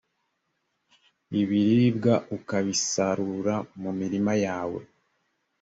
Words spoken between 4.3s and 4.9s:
yawe.